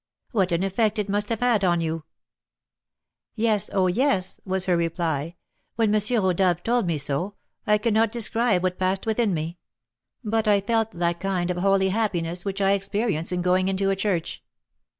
[0.31, 2.05] What an effect it must have had on you!'
[3.35, 5.35] 'Yes, oh, yes,' was her reply;
[5.75, 6.01] 'when M.
[6.23, 7.35] Rodolph told me so,
[7.67, 9.59] I cannot describe what passed within me;
[10.23, 13.95] but I felt that kind of holy happiness which I experience in going into a
[13.95, 14.43] church.